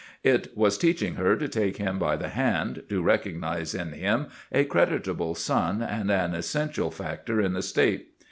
[0.23, 4.65] It was teaching her to take him by the hand, to recognise in him a
[4.65, 8.07] creditable son and an essential factor in the State.